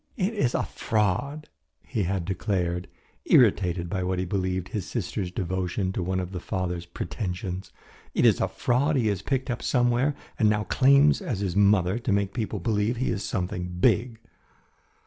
"It 0.17 0.33
is 0.33 0.55
a 0.55 0.63
fraud," 0.63 1.47
he 1.83 2.01
had 2.05 2.25
declared, 2.25 2.87
irritated 3.25 3.87
by 3.87 4.01
what 4.01 4.17
he 4.17 4.25
believed 4.25 4.69
his 4.69 4.87
sister's 4.87 5.29
devotion 5.29 5.93
to 5.93 6.01
one 6.01 6.19
of 6.19 6.31
the 6.31 6.39
father's 6.39 6.87
pretensions. 6.87 7.71
"It 8.15 8.25
is 8.25 8.41
a 8.41 8.47
fraud 8.47 8.95
he 8.95 9.09
has 9.09 9.21
picked 9.21 9.51
up 9.51 9.61
somewhere 9.61 10.15
and 10.39 10.49
now 10.49 10.63
claims 10.63 11.21
as 11.21 11.41
his 11.41 11.55
mother 11.55 11.99
to 11.99 12.11
make 12.11 12.33
people 12.33 12.57
believe 12.57 12.97
he 12.97 13.11
is 13.11 13.23
something 13.23 13.75
big." 13.79 14.17